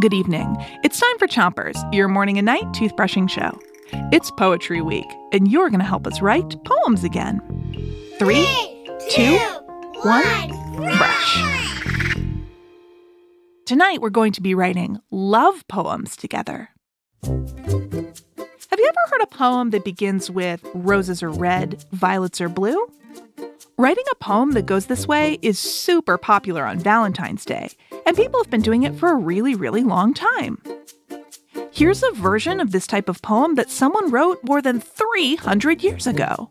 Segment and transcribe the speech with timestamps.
[0.00, 0.56] Good evening.
[0.82, 3.58] It's time for Chompers, your morning and night toothbrushing show.
[4.12, 7.40] It's Poetry Week, and you're going to help us write poems again.
[8.18, 8.46] Three,
[9.10, 9.36] two,
[10.02, 11.42] one, brush.
[13.66, 16.70] Tonight, we're going to be writing love poems together.
[17.22, 17.34] Have
[18.78, 22.90] you ever heard a poem that begins with roses are red, violets are blue?
[23.80, 27.70] Writing a poem that goes this way is super popular on Valentine's Day,
[28.04, 30.62] and people have been doing it for a really, really long time.
[31.72, 36.06] Here's a version of this type of poem that someone wrote more than 300 years
[36.06, 36.50] ago.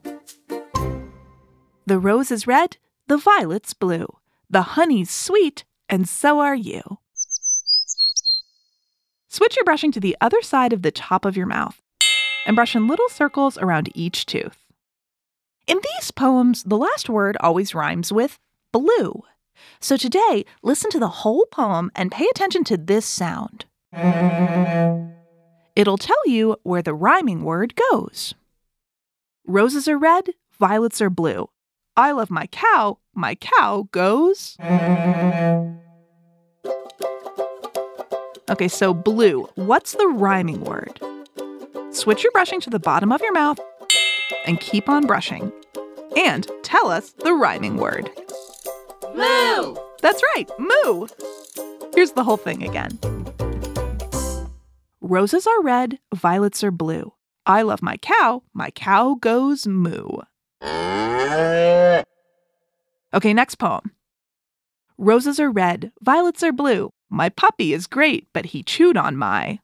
[1.85, 4.07] The rose is red, the violet's blue,
[4.49, 6.97] the honey's sweet, and so are you.
[9.27, 11.80] Switch your brushing to the other side of the top of your mouth
[12.47, 14.57] and brush in little circles around each tooth.
[15.69, 18.39] In these poems, the last word always rhymes with
[18.73, 19.21] blue.
[19.79, 23.65] So today, listen to the whole poem and pay attention to this sound.
[25.75, 28.33] It'll tell you where the rhyming word goes.
[29.45, 30.29] Roses are red,
[30.59, 31.49] violets are blue.
[31.95, 34.57] I love my cow, my cow goes.
[38.49, 40.99] Okay, so blue, what's the rhyming word?
[41.91, 43.59] Switch your brushing to the bottom of your mouth
[44.47, 45.51] and keep on brushing.
[46.17, 48.09] And tell us the rhyming word.
[49.15, 49.75] Moo!
[50.02, 51.07] That's right, moo!
[51.93, 52.99] Here's the whole thing again.
[55.01, 57.13] Roses are red, violets are blue.
[57.45, 60.07] I love my cow, my cow goes moo.
[63.13, 63.91] Okay, next poem.
[64.97, 66.91] Roses are red, violets are blue.
[67.09, 69.59] My puppy is great, but he chewed on my.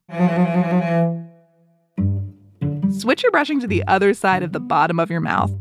[2.92, 5.52] Switch your brushing to the other side of the bottom of your mouth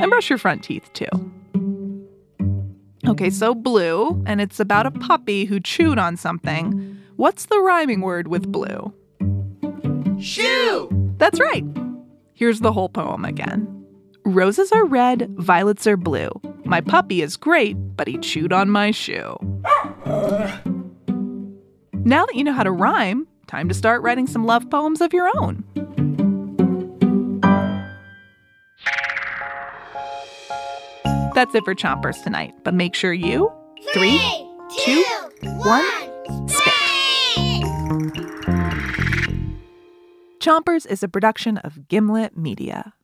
[0.00, 1.06] and brush your front teeth too.
[3.06, 6.98] Okay, so blue, and it's about a puppy who chewed on something.
[7.16, 8.92] What's the rhyming word with blue?
[10.20, 10.88] Shoe!
[11.18, 11.64] That's right.
[12.34, 13.72] Here's the whole poem again.
[14.24, 16.30] Roses are red, violets are blue.
[16.64, 19.36] My puppy is great, but he chewed on my shoe.
[21.92, 25.12] Now that you know how to rhyme, time to start writing some love poems of
[25.12, 25.64] your own.
[31.34, 33.52] That's it for Chompers tonight, but make sure you
[33.92, 34.18] three,
[34.78, 35.04] two,
[35.42, 35.84] one,
[36.48, 36.72] spit.
[40.40, 42.94] Chompers is a production of Gimlet Media.